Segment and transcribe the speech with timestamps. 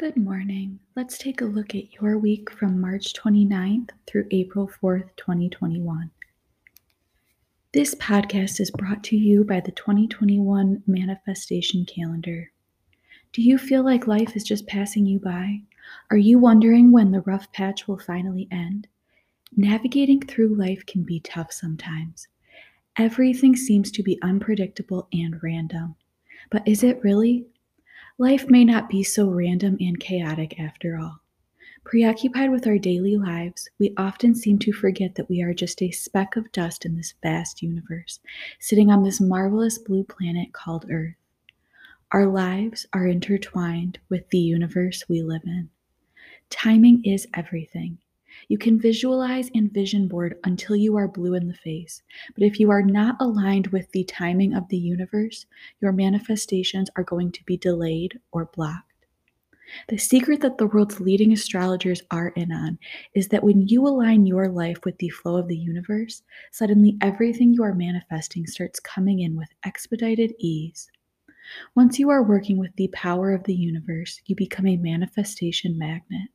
[0.00, 0.78] Good morning.
[0.96, 6.10] Let's take a look at your week from March 29th through April 4th, 2021.
[7.74, 12.50] This podcast is brought to you by the 2021 Manifestation Calendar.
[13.34, 15.60] Do you feel like life is just passing you by?
[16.10, 18.88] Are you wondering when the rough patch will finally end?
[19.54, 22.26] Navigating through life can be tough sometimes.
[22.96, 25.94] Everything seems to be unpredictable and random.
[26.50, 27.44] But is it really?
[28.20, 31.20] Life may not be so random and chaotic after all.
[31.86, 35.90] Preoccupied with our daily lives, we often seem to forget that we are just a
[35.90, 38.20] speck of dust in this vast universe,
[38.58, 41.14] sitting on this marvelous blue planet called Earth.
[42.12, 45.70] Our lives are intertwined with the universe we live in.
[46.50, 47.96] Timing is everything,
[48.50, 52.02] you can visualize and vision board until you are blue in the face.
[52.34, 55.46] But if you are not aligned with the timing of the universe,
[55.80, 59.06] your manifestations are going to be delayed or blocked.
[59.88, 62.80] The secret that the world's leading astrologers are in on
[63.14, 67.54] is that when you align your life with the flow of the universe, suddenly everything
[67.54, 70.90] you are manifesting starts coming in with expedited ease.
[71.76, 76.30] Once you are working with the power of the universe, you become a manifestation magnet.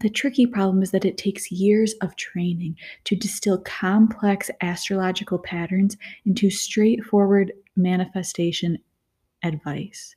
[0.00, 5.96] The tricky problem is that it takes years of training to distill complex astrological patterns
[6.24, 8.78] into straightforward manifestation
[9.42, 10.16] advice.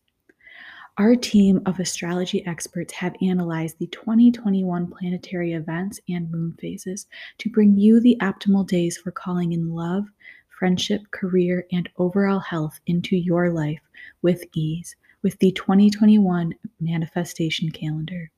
[0.97, 7.49] Our team of astrology experts have analyzed the 2021 planetary events and moon phases to
[7.49, 10.07] bring you the optimal days for calling in love,
[10.47, 13.79] friendship, career, and overall health into your life
[14.21, 18.31] with ease with the 2021 manifestation calendar.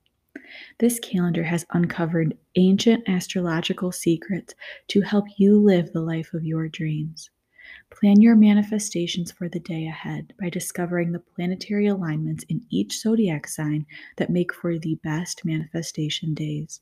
[0.78, 4.54] This calendar has uncovered ancient astrological secrets
[4.88, 7.30] to help you live the life of your dreams.
[7.90, 13.46] Plan your manifestations for the day ahead by discovering the planetary alignments in each zodiac
[13.46, 13.86] sign
[14.16, 16.80] that make for the best manifestation days.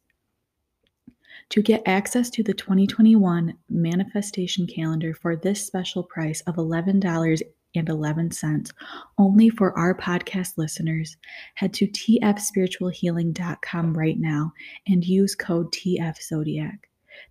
[1.51, 7.43] To get access to the 2021 manifestation calendar for this special price of $11
[7.75, 8.71] and 11 cents
[9.19, 11.17] only for our podcast listeners.
[11.55, 14.53] Head to tfspiritualhealing.com right now
[14.87, 16.79] and use code TFZodiac.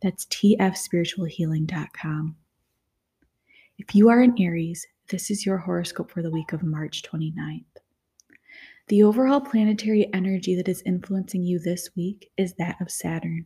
[0.02, 2.36] That's tfspiritualhealing.com.
[3.78, 7.64] If you are an Aries, this is your horoscope for the week of March 29th.
[8.90, 13.46] The overall planetary energy that is influencing you this week is that of Saturn.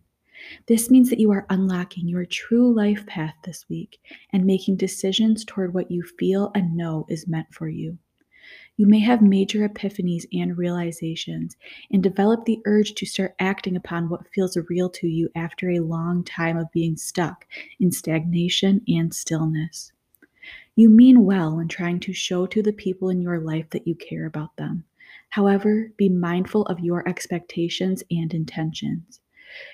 [0.67, 3.99] This means that you are unlocking your true life path this week
[4.31, 7.97] and making decisions toward what you feel and know is meant for you.
[8.75, 11.55] You may have major epiphanies and realizations
[11.91, 15.79] and develop the urge to start acting upon what feels real to you after a
[15.79, 17.45] long time of being stuck
[17.79, 19.91] in stagnation and stillness.
[20.75, 23.93] You mean well when trying to show to the people in your life that you
[23.93, 24.85] care about them.
[25.29, 29.19] However, be mindful of your expectations and intentions.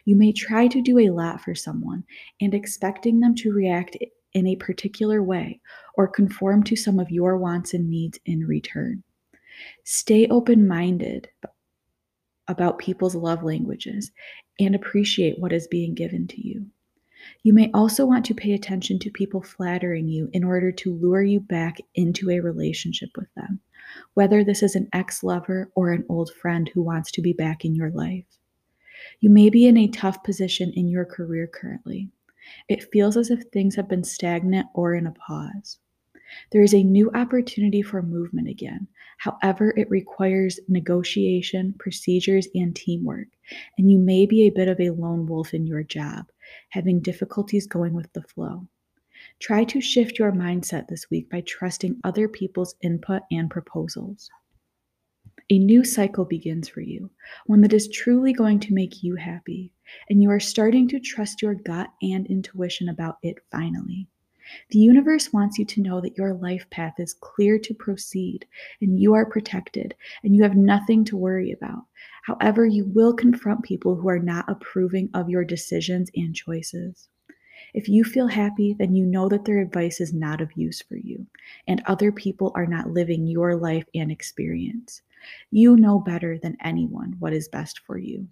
[0.06, 2.04] You may try to do a lot for someone
[2.42, 3.98] and expecting them to react
[4.34, 5.60] in a particular way
[5.96, 9.04] or conform to some of your wants and needs in return.
[9.84, 11.30] Stay open minded
[12.48, 14.12] about people's love languages
[14.60, 16.66] and appreciate what is being given to you.
[17.44, 21.22] You may also want to pay attention to people flattering you in order to lure
[21.22, 23.60] you back into a relationship with them,
[24.14, 27.66] whether this is an ex lover or an old friend who wants to be back
[27.66, 28.39] in your life.
[29.20, 32.10] You may be in a tough position in your career currently.
[32.68, 35.80] It feels as if things have been stagnant or in a pause.
[36.52, 38.88] There is a new opportunity for movement again.
[39.18, 43.28] However, it requires negotiation, procedures, and teamwork.
[43.78, 46.32] And you may be a bit of a lone wolf in your job,
[46.70, 48.68] having difficulties going with the flow.
[49.40, 54.30] Try to shift your mindset this week by trusting other people's input and proposals.
[55.52, 57.10] A new cycle begins for you,
[57.48, 59.74] one that is truly going to make you happy,
[60.08, 64.08] and you are starting to trust your gut and intuition about it finally.
[64.70, 68.46] The universe wants you to know that your life path is clear to proceed
[68.80, 71.86] and you are protected and you have nothing to worry about.
[72.22, 77.10] However, you will confront people who are not approving of your decisions and choices.
[77.74, 80.96] If you feel happy, then you know that their advice is not of use for
[80.96, 81.26] you,
[81.68, 85.02] and other people are not living your life and experience.
[85.52, 88.28] You know better than anyone what is best for you.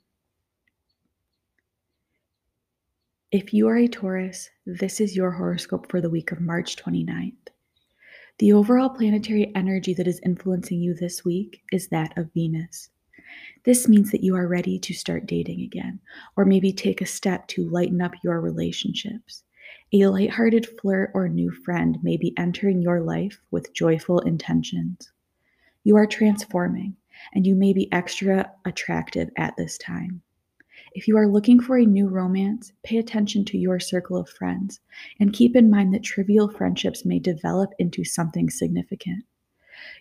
[3.31, 7.49] If you are a Taurus, this is your horoscope for the week of March 29th.
[8.39, 12.89] The overall planetary energy that is influencing you this week is that of Venus.
[13.65, 15.99] This means that you are ready to start dating again,
[16.37, 19.43] or maybe take a step to lighten up your relationships.
[19.91, 25.11] A lighthearted flirt or new friend may be entering your life with joyful intentions.
[25.87, 26.97] You are transforming,
[27.33, 30.21] and you may be extra attractive at this time.
[30.91, 34.81] If you are looking for a new romance, pay attention to your circle of friends
[35.17, 39.23] and keep in mind that trivial friendships may develop into something significant.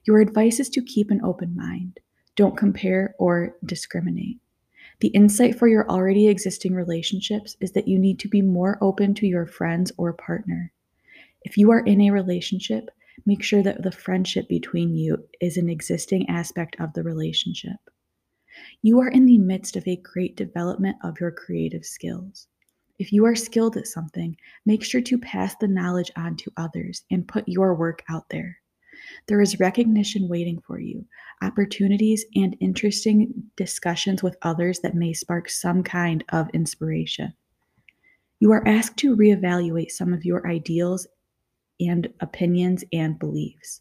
[0.05, 2.01] Your advice is to keep an open mind.
[2.35, 4.41] Don't compare or discriminate.
[4.99, 9.15] The insight for your already existing relationships is that you need to be more open
[9.15, 10.73] to your friends or partner.
[11.43, 12.91] If you are in a relationship,
[13.25, 17.79] make sure that the friendship between you is an existing aspect of the relationship.
[18.83, 22.49] You are in the midst of a great development of your creative skills.
[22.99, 27.03] If you are skilled at something, make sure to pass the knowledge on to others
[27.11, 28.59] and put your work out there.
[29.29, 31.05] There is recognition waiting for you,
[31.43, 37.35] opportunities, and interesting discussions with others that may spark some kind of inspiration.
[38.41, 41.07] You are asked to reevaluate some of your ideals
[41.81, 43.81] and opinions and beliefs.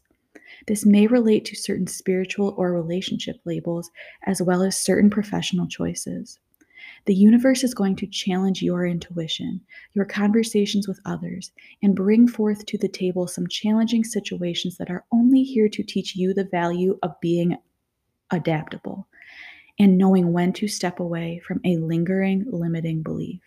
[0.66, 3.90] This may relate to certain spiritual or relationship labels,
[4.26, 6.38] as well as certain professional choices.
[7.06, 9.60] The universe is going to challenge your intuition,
[9.94, 11.52] your conversations with others,
[11.82, 16.16] and bring forth to the table some challenging situations that are only here to teach
[16.16, 17.56] you the value of being
[18.30, 19.08] adaptable
[19.78, 23.42] and knowing when to step away from a lingering, limiting belief.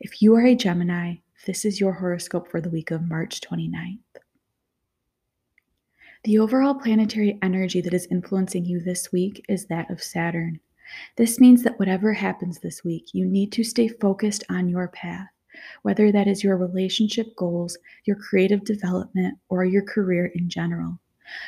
[0.00, 3.98] If you are a Gemini, this is your horoscope for the week of March 29th.
[6.24, 10.58] The overall planetary energy that is influencing you this week is that of Saturn.
[11.16, 15.28] This means that whatever happens this week, you need to stay focused on your path,
[15.82, 20.98] whether that is your relationship goals, your creative development, or your career in general.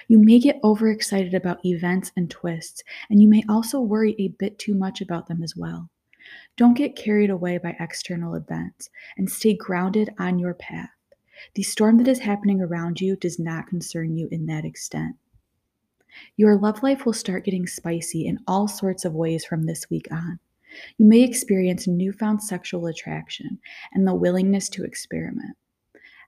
[0.08, 4.58] You may get overexcited about events and twists, and you may also worry a bit
[4.58, 5.88] too much about them as well.
[6.58, 10.90] Don't get carried away by external events and stay grounded on your path.
[11.54, 15.14] The storm that is happening around you does not concern you in that extent.
[16.36, 20.08] Your love life will start getting spicy in all sorts of ways from this week
[20.10, 20.40] on.
[20.96, 23.60] You may experience newfound sexual attraction
[23.92, 25.56] and the willingness to experiment.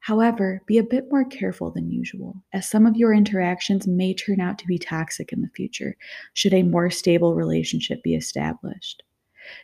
[0.02, 4.40] However, be a bit more careful than usual, as some of your interactions may turn
[4.40, 5.96] out to be toxic in the future,
[6.34, 9.02] should a more stable relationship be established.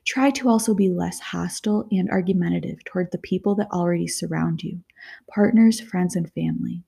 [0.04, 4.80] Try to also be less hostile and argumentative toward the people that already surround you
[5.28, 6.82] partners, friends, and family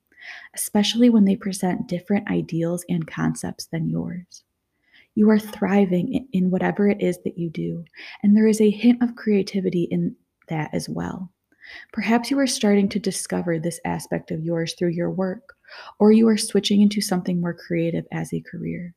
[0.55, 4.45] especially when they present different ideals and concepts than yours.
[5.15, 7.85] You are thriving in whatever it is that you do,
[8.23, 10.17] and there is a hint of creativity in
[10.49, 11.33] that as well.
[11.93, 15.55] Perhaps you are starting to discover this aspect of yours through your work,
[15.99, 18.95] or you are switching into something more creative as a career.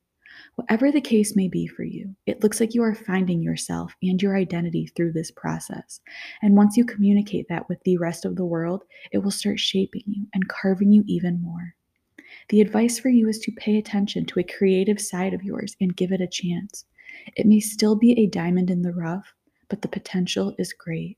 [0.62, 4.22] Whatever the case may be for you, it looks like you are finding yourself and
[4.22, 6.00] your identity through this process.
[6.44, 10.04] And once you communicate that with the rest of the world, it will start shaping
[10.06, 11.74] you and carving you even more.
[12.50, 15.98] The advice for you is to pay attention to a creative side of yours and
[15.98, 16.86] give it a chance.
[17.36, 19.34] It may still be a diamond in the rough,
[19.68, 21.18] but the potential is great.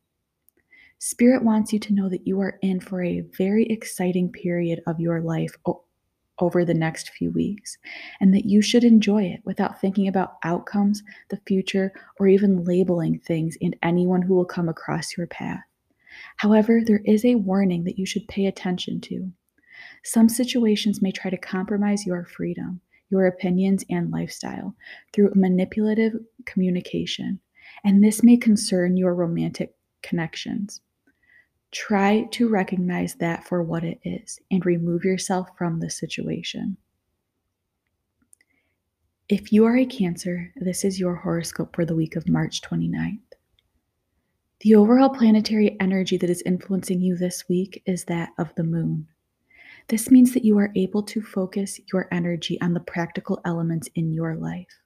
[0.99, 5.01] Spirit wants you to know that you are in for a very exciting period of
[5.01, 5.53] your life
[6.39, 7.77] over the next few weeks,
[8.19, 13.19] and that you should enjoy it without thinking about outcomes, the future, or even labeling
[13.19, 15.63] things and anyone who will come across your path.
[16.37, 19.31] However, there is a warning that you should pay attention to.
[20.03, 24.75] Some situations may try to compromise your freedom, your opinions, and lifestyle
[25.13, 26.13] through manipulative
[26.45, 27.39] communication,
[27.83, 30.81] and this may concern your romantic connections.
[31.73, 36.77] Try to recognize that for what it is and remove yourself from the situation.
[39.27, 43.17] If you are a Cancer, this is your horoscope for the week of March 29th.
[44.59, 49.07] The overall planetary energy that is influencing you this week is that of the moon.
[49.87, 54.13] This means that you are able to focus your energy on the practical elements in
[54.13, 54.82] your life.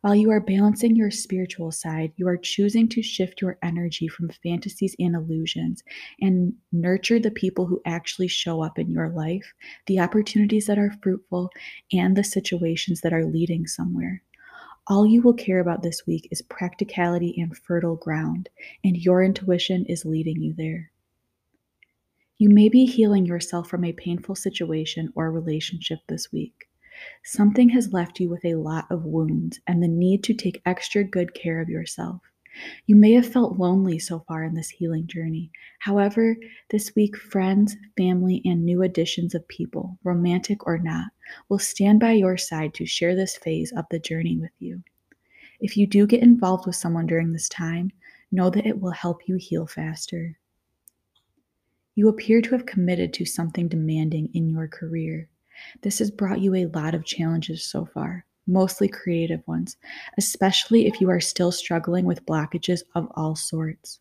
[0.00, 4.30] While you are balancing your spiritual side, you are choosing to shift your energy from
[4.30, 5.82] fantasies and illusions
[6.20, 9.52] and nurture the people who actually show up in your life,
[9.86, 11.50] the opportunities that are fruitful,
[11.92, 14.22] and the situations that are leading somewhere.
[14.88, 18.48] All you will care about this week is practicality and fertile ground,
[18.84, 20.92] and your intuition is leading you there.
[22.38, 26.68] You may be healing yourself from a painful situation or relationship this week.
[27.24, 31.04] Something has left you with a lot of wounds and the need to take extra
[31.04, 32.20] good care of yourself.
[32.86, 35.50] You may have felt lonely so far in this healing journey.
[35.80, 36.36] However,
[36.70, 41.08] this week, friends, family, and new additions of people, romantic or not,
[41.48, 44.82] will stand by your side to share this phase of the journey with you.
[45.60, 47.90] If you do get involved with someone during this time,
[48.32, 50.38] know that it will help you heal faster.
[51.94, 55.28] You appear to have committed to something demanding in your career.
[55.82, 59.76] This has brought you a lot of challenges so far, mostly creative ones,
[60.18, 64.00] especially if you are still struggling with blockages of all sorts.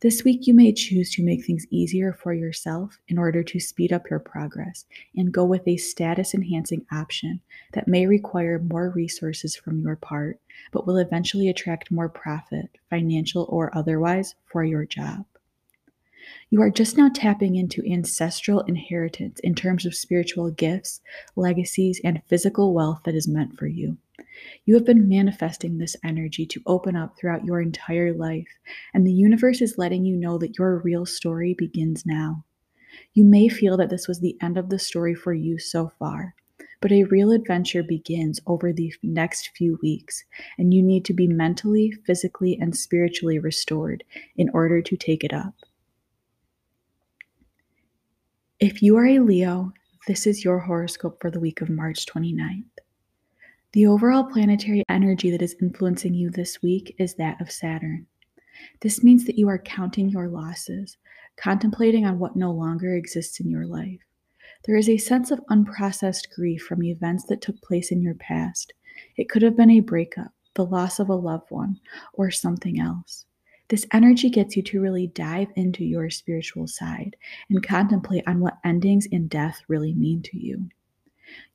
[0.00, 3.92] This week, you may choose to make things easier for yourself in order to speed
[3.92, 4.84] up your progress
[5.16, 7.40] and go with a status enhancing option
[7.72, 10.38] that may require more resources from your part,
[10.72, 15.24] but will eventually attract more profit, financial or otherwise, for your job.
[16.50, 21.00] You are just now tapping into ancestral inheritance in terms of spiritual gifts,
[21.36, 23.96] legacies, and physical wealth that is meant for you.
[24.64, 28.48] You have been manifesting this energy to open up throughout your entire life,
[28.94, 32.44] and the universe is letting you know that your real story begins now.
[33.14, 36.34] You may feel that this was the end of the story for you so far,
[36.80, 40.24] but a real adventure begins over the next few weeks,
[40.58, 44.04] and you need to be mentally, physically, and spiritually restored
[44.36, 45.54] in order to take it up.
[48.62, 49.72] If you are a Leo,
[50.06, 52.62] this is your horoscope for the week of March 29th.
[53.72, 58.06] The overall planetary energy that is influencing you this week is that of Saturn.
[58.80, 60.96] This means that you are counting your losses,
[61.36, 63.98] contemplating on what no longer exists in your life.
[64.64, 68.74] There is a sense of unprocessed grief from events that took place in your past.
[69.16, 71.80] It could have been a breakup, the loss of a loved one,
[72.12, 73.26] or something else.
[73.72, 77.16] This energy gets you to really dive into your spiritual side
[77.48, 80.68] and contemplate on what endings and death really mean to you.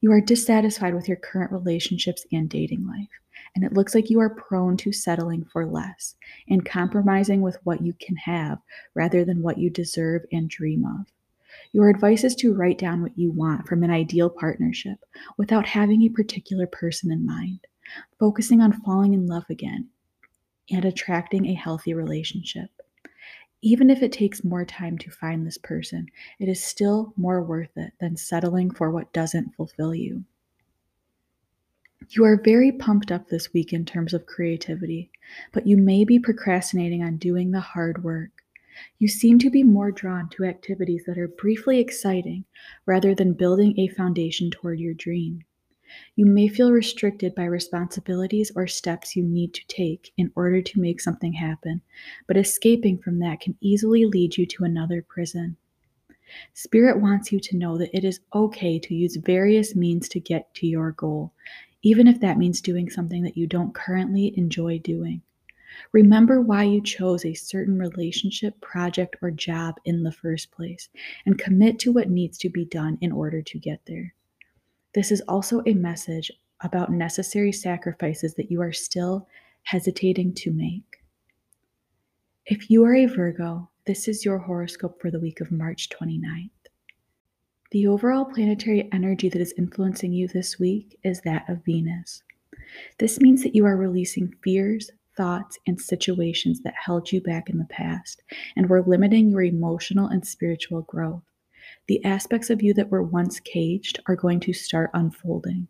[0.01, 3.11] You are dissatisfied with your current relationships and dating life,
[3.53, 6.15] and it looks like you are prone to settling for less
[6.49, 8.57] and compromising with what you can have
[8.95, 11.05] rather than what you deserve and dream of.
[11.71, 14.97] Your advice is to write down what you want from an ideal partnership
[15.37, 17.59] without having a particular person in mind,
[18.19, 19.89] focusing on falling in love again
[20.69, 22.69] and attracting a healthy relationship.
[23.61, 26.07] Even if it takes more time to find this person,
[26.39, 30.23] it is still more worth it than settling for what doesn't fulfill you.
[32.09, 35.09] You are very pumped up this week in terms of creativity,
[35.51, 38.29] but you may be procrastinating on doing the hard work.
[38.99, 42.45] You seem to be more drawn to activities that are briefly exciting
[42.85, 45.43] rather than building a foundation toward your dream.
[46.15, 50.79] You may feel restricted by responsibilities or steps you need to take in order to
[50.79, 51.81] make something happen,
[52.27, 55.57] but escaping from that can easily lead you to another prison.
[56.53, 60.53] Spirit wants you to know that it is okay to use various means to get
[60.55, 61.31] to your goal,
[61.83, 65.21] even if that means doing something that you don't currently enjoy doing.
[65.93, 70.89] Remember why you chose a certain relationship, project, or job in the first place,
[71.25, 74.13] and commit to what needs to be done in order to get there.
[74.93, 79.27] This is also a message about necessary sacrifices that you are still
[79.63, 81.03] hesitating to make.
[82.45, 86.49] If you are a Virgo, this is your horoscope for the week of March 29th.
[87.71, 92.23] The overall planetary energy that is influencing you this week is that of Venus.
[92.97, 97.57] This means that you are releasing fears, thoughts, and situations that held you back in
[97.57, 98.23] the past
[98.55, 101.26] and were limiting your emotional and spiritual growth
[101.87, 105.67] the aspects of you that were once caged are going to start unfolding.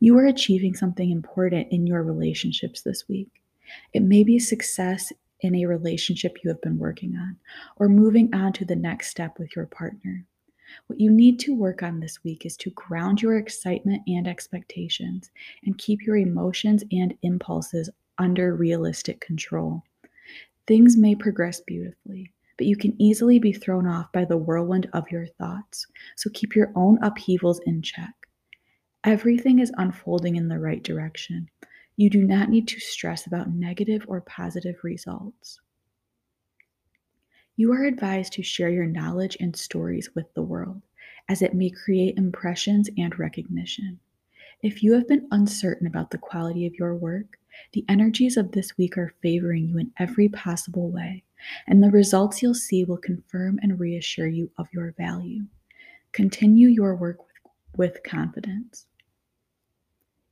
[0.00, 3.30] You are achieving something important in your relationships this week.
[3.92, 7.36] It may be success in a relationship you have been working on,
[7.76, 10.26] or moving on to the next step with your partner.
[10.86, 15.30] What you need to work on this week is to ground your excitement and expectations
[15.64, 19.82] and keep your emotions and impulses under realistic control.
[20.66, 25.10] Things may progress beautifully, but you can easily be thrown off by the whirlwind of
[25.10, 25.86] your thoughts.
[26.16, 28.12] So keep your own upheavals in check.
[29.02, 31.48] Everything is unfolding in the right direction.
[31.96, 35.58] You do not need to stress about negative or positive results.
[37.56, 40.82] You are advised to share your knowledge and stories with the world,
[41.30, 44.00] as it may create impressions and recognition.
[44.62, 47.38] If you have been uncertain about the quality of your work,
[47.72, 51.24] the energies of this week are favoring you in every possible way
[51.66, 55.42] and the results you'll see will confirm and reassure you of your value.
[56.12, 57.36] Continue your work with,
[57.76, 58.86] with confidence.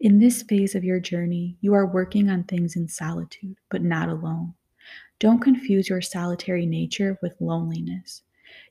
[0.00, 4.08] In this phase of your journey, you are working on things in solitude, but not
[4.08, 4.54] alone.
[5.18, 8.22] Don't confuse your solitary nature with loneliness.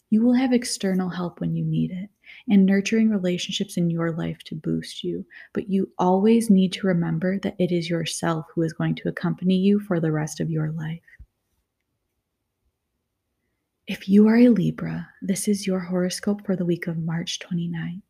[0.09, 2.09] You will have external help when you need it
[2.49, 7.39] and nurturing relationships in your life to boost you, but you always need to remember
[7.39, 10.71] that it is yourself who is going to accompany you for the rest of your
[10.71, 11.01] life.
[13.87, 18.01] If you are a Libra, this is your horoscope for the week of March 29th.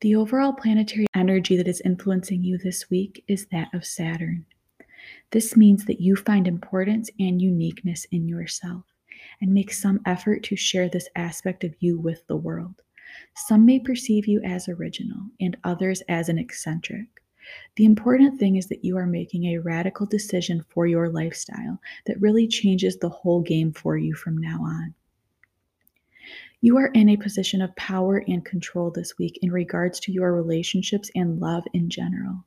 [0.00, 4.44] The overall planetary energy that is influencing you this week is that of Saturn.
[5.30, 8.82] This means that you find importance and uniqueness in yourself
[9.40, 12.82] and make some effort to share this aspect of you with the world.
[13.36, 17.21] Some may perceive you as original and others as an eccentric.
[17.76, 22.20] The important thing is that you are making a radical decision for your lifestyle that
[22.20, 24.94] really changes the whole game for you from now on.
[26.60, 30.32] You are in a position of power and control this week in regards to your
[30.32, 32.44] relationships and love in general.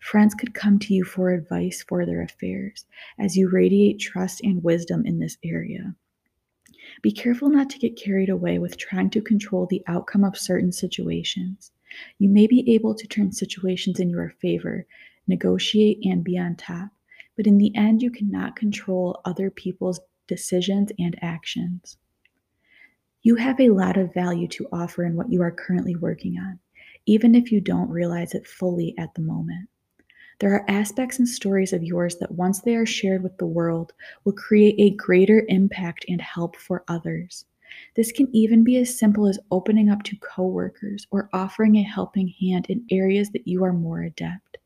[0.00, 2.86] Friends could come to you for advice for their affairs
[3.18, 5.96] as you radiate trust and wisdom in this area.
[7.02, 10.70] Be careful not to get carried away with trying to control the outcome of certain
[10.70, 11.72] situations.
[12.18, 14.86] You may be able to turn situations in your favor,
[15.26, 16.90] negotiate, and be on top,
[17.36, 21.96] but in the end, you cannot control other people's decisions and actions.
[23.22, 26.58] You have a lot of value to offer in what you are currently working on,
[27.06, 29.68] even if you don't realize it fully at the moment.
[30.38, 33.92] There are aspects and stories of yours that, once they are shared with the world,
[34.24, 37.44] will create a greater impact and help for others.
[37.96, 42.28] This can even be as simple as opening up to coworkers or offering a helping
[42.40, 44.58] hand in areas that you are more adept.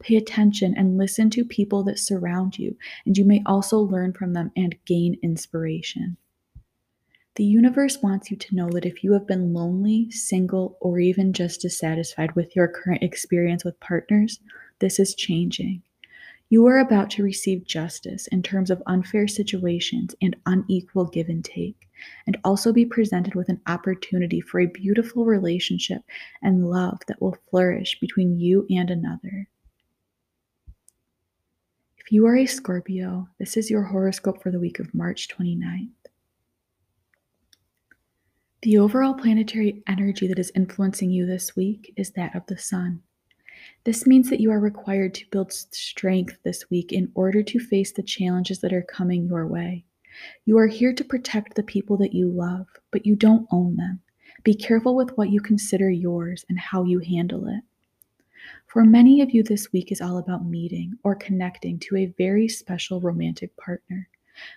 [0.00, 2.76] Pay attention and listen to people that surround you,
[3.06, 6.16] and you may also learn from them and gain inspiration.
[7.36, 11.32] The universe wants you to know that if you have been lonely, single, or even
[11.32, 14.40] just dissatisfied with your current experience with partners,
[14.80, 15.82] this is changing.
[16.50, 21.44] You are about to receive justice in terms of unfair situations and unequal give and
[21.44, 21.88] take,
[22.26, 26.02] and also be presented with an opportunity for a beautiful relationship
[26.42, 29.48] and love that will flourish between you and another.
[31.98, 35.90] If you are a Scorpio, this is your horoscope for the week of March 29th.
[38.62, 43.02] The overall planetary energy that is influencing you this week is that of the sun.
[43.84, 47.92] This means that you are required to build strength this week in order to face
[47.92, 49.84] the challenges that are coming your way.
[50.44, 54.00] You are here to protect the people that you love, but you don't own them.
[54.42, 57.62] Be careful with what you consider yours and how you handle it.
[58.66, 62.48] For many of you, this week is all about meeting or connecting to a very
[62.48, 64.08] special romantic partner.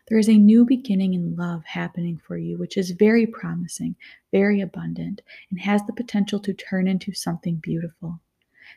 [0.07, 3.95] There is a new beginning in love happening for you, which is very promising,
[4.31, 8.21] very abundant, and has the potential to turn into something beautiful.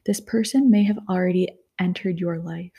[0.04, 2.72] This person may have already entered your life.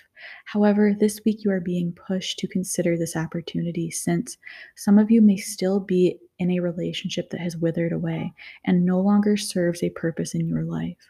[0.45, 4.37] However, this week you are being pushed to consider this opportunity since
[4.75, 8.33] some of you may still be in a relationship that has withered away
[8.65, 11.09] and no longer serves a purpose in your life.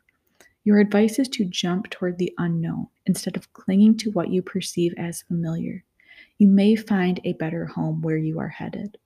[0.63, 4.93] Your advice is to jump toward the unknown instead of clinging to what you perceive
[4.97, 5.84] as familiar
[6.38, 8.97] you may find a better home where you are headed.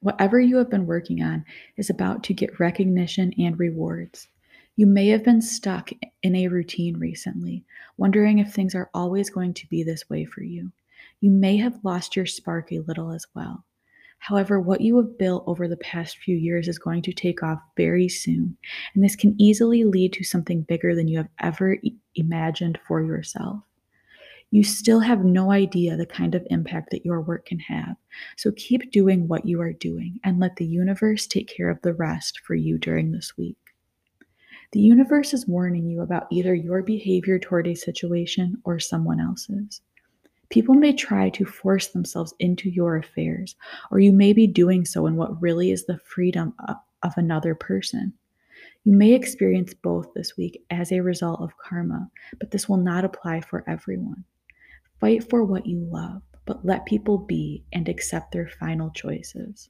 [0.00, 1.44] Whatever you have been working on
[1.76, 4.28] is about to get recognition and rewards.
[4.76, 5.90] You may have been stuck
[6.22, 7.64] in a routine recently,
[7.96, 10.70] wondering if things are always going to be this way for you.
[11.20, 13.64] You may have lost your spark a little as well.
[14.18, 17.58] However, what you have built over the past few years is going to take off
[17.76, 18.56] very soon,
[18.94, 21.78] and this can easily lead to something bigger than you have ever
[22.14, 23.62] imagined for yourself
[24.50, 27.96] you still have no idea the kind of impact that your work can have.
[28.36, 31.94] So keep doing what you are doing and let the universe take care of the
[31.94, 33.56] rest for you during this week.
[34.72, 39.80] The universe is warning you about either your behavior toward a situation or someone else's.
[40.48, 43.56] People may try to force themselves into your affairs,
[43.90, 46.54] or you may be doing so in what really is the freedom
[47.02, 48.12] of another person.
[48.84, 53.04] You may experience both this week as a result of karma, but this will not
[53.04, 54.24] apply for everyone.
[55.00, 59.68] Fight for what you love, but let people be and accept their final choices.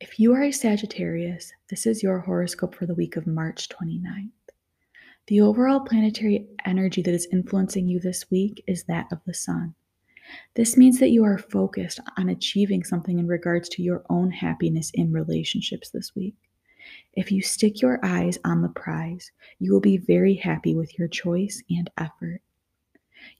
[0.00, 4.30] If you are a Sagittarius, this is your horoscope for the week of March 29th.
[5.26, 9.74] The overall planetary energy that is influencing you this week is that of the sun.
[10.54, 14.92] This means that you are focused on achieving something in regards to your own happiness
[14.94, 16.36] in relationships this week.
[17.14, 21.08] If you stick your eyes on the prize, you will be very happy with your
[21.08, 22.40] choice and effort.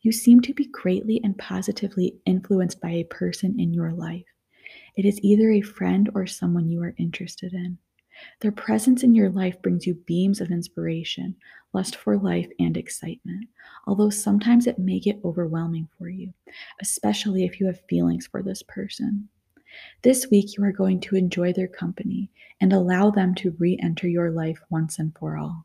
[0.02, 4.26] You seem to be greatly and positively influenced by a person in your life.
[4.98, 7.78] It is either a friend or someone you are interested in.
[8.40, 11.36] Their presence in your life brings you beams of inspiration,
[11.72, 13.48] lust for life, and excitement,
[13.86, 16.34] although sometimes it may get overwhelming for you,
[16.82, 19.28] especially if you have feelings for this person.
[20.02, 22.28] This week, you are going to enjoy their company
[22.60, 25.64] and allow them to re enter your life once and for all.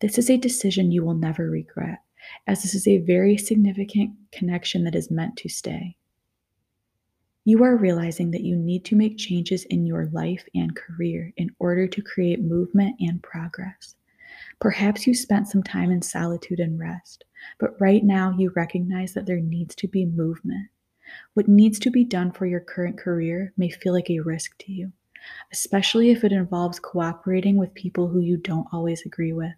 [0.00, 2.00] This is a decision you will never regret
[2.46, 5.96] as this is a very significant connection that is meant to stay.
[7.44, 11.50] You are realizing that you need to make changes in your life and career in
[11.58, 13.96] order to create movement and progress.
[14.60, 17.24] Perhaps you spent some time in solitude and rest,
[17.58, 20.68] but right now you recognize that there needs to be movement.
[21.34, 24.72] What needs to be done for your current career may feel like a risk to
[24.72, 24.92] you,
[25.52, 29.54] especially if it involves cooperating with people who you don't always agree with.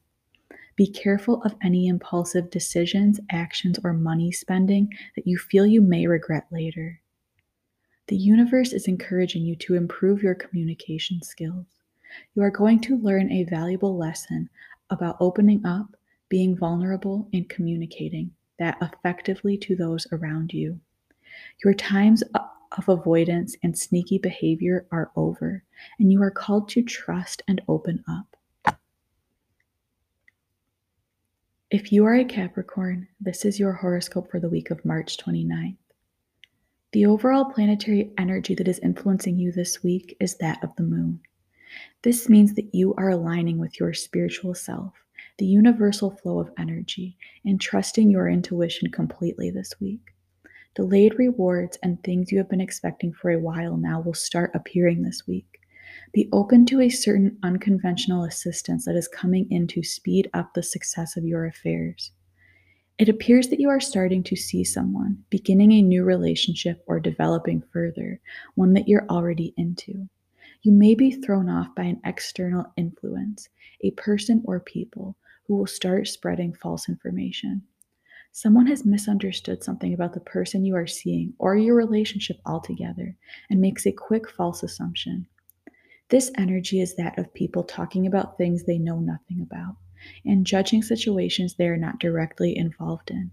[0.75, 6.07] Be careful of any impulsive decisions, actions, or money spending that you feel you may
[6.07, 7.03] regret later.
[8.07, 11.65] The universe is encouraging you to improve your communication skills.
[12.35, 14.51] You are going to learn a valuable lesson
[14.91, 15.97] about opening up,
[16.29, 20.79] being vulnerable, and communicating that effectively to those around you.
[21.65, 25.65] Your times of avoidance and sneaky behavior are over,
[25.99, 28.37] and you are called to trust and open up.
[31.71, 35.77] If you are a Capricorn, this is your horoscope for the week of March 29th.
[36.95, 41.23] The overall planetary energy that is influencing you this week is that of the moon.
[42.03, 44.93] This means that you are aligning with your spiritual self,
[45.39, 50.15] the universal flow of energy, and trusting your intuition completely this week.
[50.77, 55.03] Delayed rewards and things you have been expecting for a while now will start appearing
[55.03, 55.59] this week.
[56.13, 60.63] Be open to a certain unconventional assistance that is coming in to speed up the
[60.63, 62.13] success of your affairs.
[62.97, 67.61] It appears that you are starting to see someone, beginning a new relationship or developing
[67.73, 68.21] further,
[68.55, 70.09] one that you're already into.
[70.63, 73.49] You may be thrown off by an external influence,
[73.81, 77.63] a person or people, who will start spreading false information.
[78.31, 83.17] Someone has misunderstood something about the person you are seeing or your relationship altogether
[83.51, 85.27] and makes a quick false assumption.
[86.11, 89.77] This energy is that of people talking about things they know nothing about
[90.25, 93.31] and judging situations they are not directly involved in.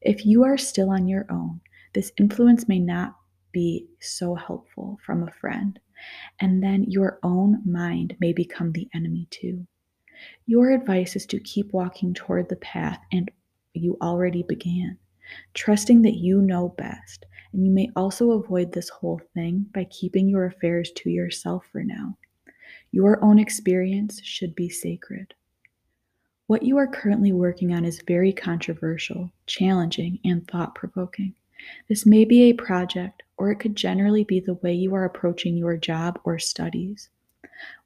[0.00, 1.60] If you are still on your own,
[1.94, 3.16] this influence may not
[3.52, 5.78] be so helpful from a friend,
[6.40, 9.66] and then your own mind may become the enemy too.
[10.46, 13.30] Your advice is to keep walking toward the path and
[13.74, 14.98] you already began,
[15.54, 17.26] trusting that you know best.
[17.52, 21.82] And you may also avoid this whole thing by keeping your affairs to yourself for
[21.82, 22.16] now.
[22.92, 25.34] Your own experience should be sacred.
[26.48, 31.34] What you are currently working on is very controversial, challenging, and thought provoking.
[31.88, 35.56] This may be a project, or it could generally be the way you are approaching
[35.56, 37.08] your job or studies.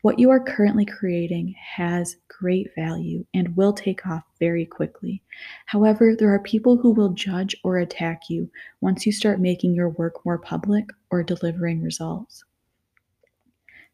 [0.02, 5.22] What you are currently creating has great value and will take off very quickly.
[5.64, 8.50] However, there are people who will judge or attack you
[8.82, 12.44] once you start making your work more public or delivering results.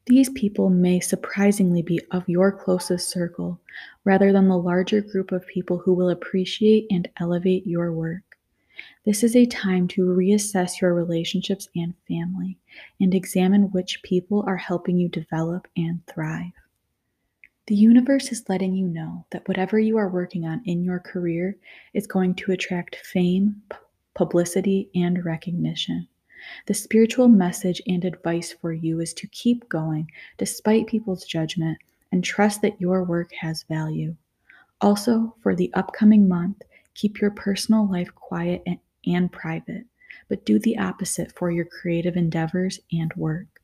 [0.07, 3.61] These people may surprisingly be of your closest circle
[4.05, 8.23] rather than the larger group of people who will appreciate and elevate your work.
[9.05, 12.57] This is a time to reassess your relationships and family
[13.01, 16.53] and examine which people are helping you develop and thrive.
[17.66, 21.57] The universe is letting you know that whatever you are working on in your career
[21.95, 23.61] is going to attract fame,
[24.14, 26.07] publicity, and recognition.
[26.66, 31.78] The spiritual message and advice for you is to keep going despite people's judgment
[32.12, 34.16] and trust that your work has value.
[34.80, 36.62] Also, for the upcoming month,
[36.94, 39.87] keep your personal life quiet and and private,
[40.28, 43.62] but do the opposite for your creative endeavors and work.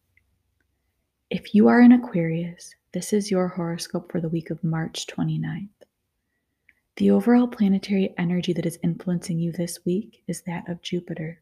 [1.30, 5.68] If you are an Aquarius, this is your horoscope for the week of March 29th.
[6.96, 11.40] The overall planetary energy that is influencing you this week is that of Jupiter.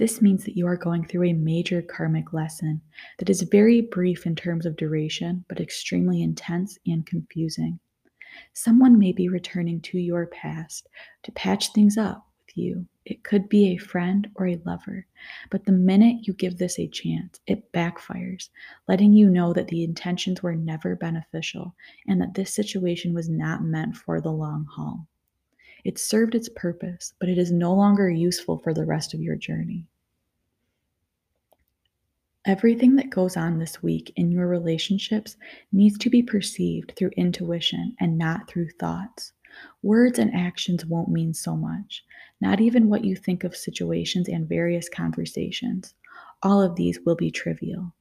[0.00, 2.80] This means that you are going through a major karmic lesson
[3.18, 7.78] that is very brief in terms of duration, but extremely intense and confusing.
[8.54, 10.88] Someone may be returning to your past
[11.24, 15.06] to patch things up with you it could be a friend or a lover.
[15.50, 18.48] But the minute you give this a chance, it backfires,
[18.88, 21.74] letting you know that the intentions were never beneficial
[22.08, 25.08] and that this situation was not meant for the long haul.
[25.84, 29.36] It served its purpose, but it is no longer useful for the rest of your
[29.36, 29.86] journey.
[32.46, 35.36] Everything that goes on this week in your relationships
[35.72, 39.32] needs to be perceived through intuition and not through thoughts.
[39.82, 42.02] Words and actions won't mean so much,
[42.40, 45.94] not even what you think of situations and various conversations.
[46.42, 47.92] All of these will be trivial.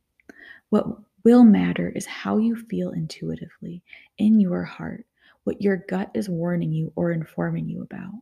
[0.69, 0.88] What
[1.25, 3.84] will matter is how you feel intuitively,
[4.17, 5.06] in your heart,
[5.43, 8.13] what your gut is warning you or informing you about.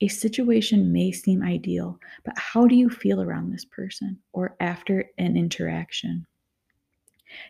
[0.00, 5.10] A situation may seem ideal, but how do you feel around this person or after
[5.18, 6.24] an interaction?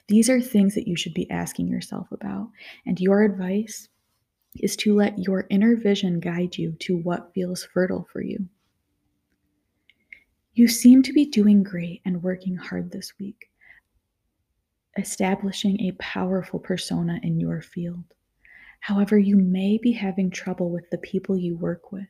[0.08, 2.50] These are things that you should be asking yourself about,
[2.86, 3.88] and your advice
[4.56, 8.48] is to let your inner vision guide you to what feels fertile for you.
[10.54, 13.50] You seem to be doing great and working hard this week,
[14.96, 18.04] establishing a powerful persona in your field.
[18.80, 22.08] However, you may be having trouble with the people you work with.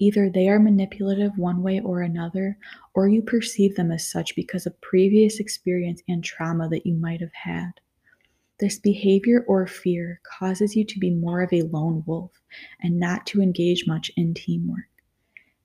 [0.00, 2.56] Either they are manipulative one way or another,
[2.94, 7.20] or you perceive them as such because of previous experience and trauma that you might
[7.20, 7.70] have had.
[8.58, 12.32] This behavior or fear causes you to be more of a lone wolf
[12.80, 14.88] and not to engage much in teamwork.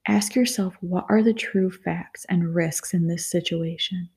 [0.06, 4.10] Ask yourself what are the true facts and risks in this situation?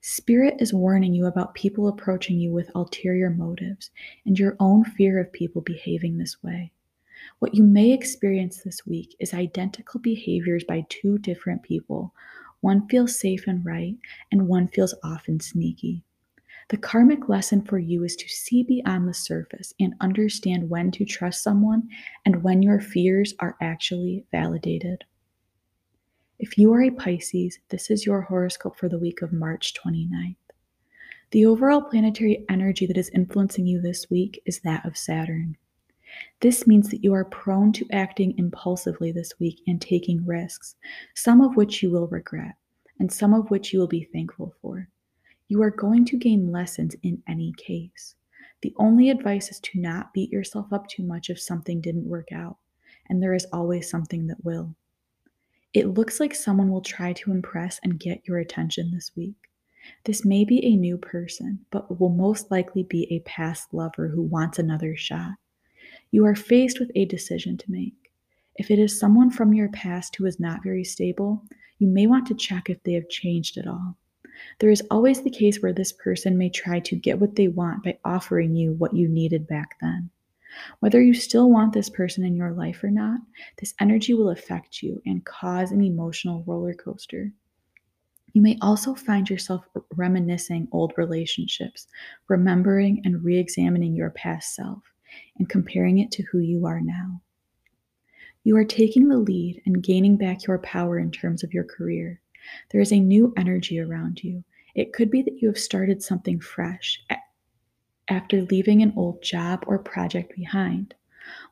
[0.00, 3.92] Spirit is warning you about people approaching you with ulterior motives
[4.26, 6.72] and your own fear of people behaving this way.
[7.38, 12.14] What you may experience this week is identical behaviors by two different people.
[12.60, 13.96] One feels safe and right,
[14.30, 16.04] and one feels off and sneaky.
[16.68, 21.04] The karmic lesson for you is to see beyond the surface and understand when to
[21.04, 21.88] trust someone
[22.24, 25.04] and when your fears are actually validated.
[26.38, 30.36] If you are a Pisces, this is your horoscope for the week of March 29th.
[31.30, 35.56] The overall planetary energy that is influencing you this week is that of Saturn.
[36.40, 40.74] This means that you are prone to acting impulsively this week and taking risks,
[41.14, 42.56] some of which you will regret,
[42.98, 44.88] and some of which you will be thankful for.
[45.48, 48.14] You are going to gain lessons in any case.
[48.62, 52.32] The only advice is to not beat yourself up too much if something didn't work
[52.32, 52.56] out,
[53.08, 54.74] and there is always something that will.
[55.74, 59.36] It looks like someone will try to impress and get your attention this week.
[60.04, 64.22] This may be a new person, but will most likely be a past lover who
[64.22, 65.32] wants another shot.
[66.14, 68.12] You are faced with a decision to make.
[68.56, 71.42] If it is someone from your past who is not very stable,
[71.78, 73.96] you may want to check if they have changed at all.
[74.58, 77.82] There is always the case where this person may try to get what they want
[77.82, 80.10] by offering you what you needed back then.
[80.80, 83.20] Whether you still want this person in your life or not,
[83.58, 87.32] this energy will affect you and cause an emotional roller coaster.
[88.34, 89.64] You may also find yourself
[89.96, 91.86] reminiscing old relationships,
[92.28, 94.91] remembering and re examining your past self
[95.38, 97.20] and comparing it to who you are now.
[98.44, 102.20] You are taking the lead and gaining back your power in terms of your career.
[102.70, 104.42] There is a new energy around you.
[104.74, 107.00] It could be that you have started something fresh
[108.08, 110.94] after leaving an old job or project behind.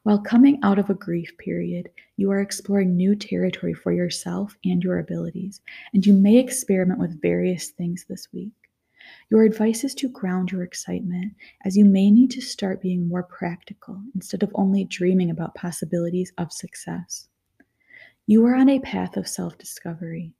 [0.02, 4.82] While coming out of a grief period, you are exploring new territory for yourself and
[4.82, 5.60] your abilities,
[5.94, 8.59] and you may experiment with various things this week.
[9.30, 13.22] Your advice is to ground your excitement, as you may need to start being more
[13.22, 17.28] practical instead of only dreaming about possibilities of success.
[18.26, 20.34] You are on a path of self discovery.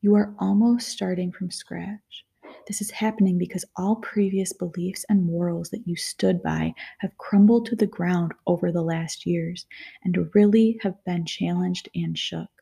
[0.00, 2.24] You are almost starting from scratch.
[2.66, 7.66] This is happening because all previous beliefs and morals that you stood by have crumbled
[7.66, 9.66] to the ground over the last years
[10.02, 12.61] and really have been challenged and shook.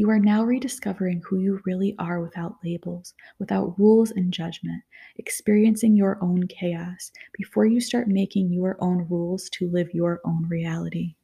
[0.00, 4.82] You are now rediscovering who you really are without labels, without rules and judgment,
[5.16, 10.48] experiencing your own chaos before you start making your own rules to live your own
[10.48, 11.16] reality.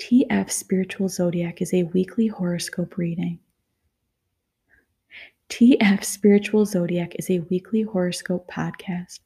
[0.00, 3.38] TF Spiritual Zodiac is a weekly horoscope reading.
[5.48, 9.20] TF Spiritual Zodiac is a weekly horoscope podcast.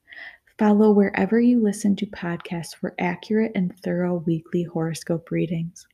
[0.59, 5.87] Follow wherever you listen to podcasts for accurate and thorough weekly horoscope readings.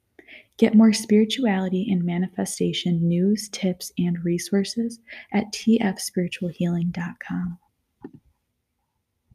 [0.59, 5.01] Get more spirituality and manifestation news, tips, and resources
[5.33, 7.59] at tfspiritualhealing.com.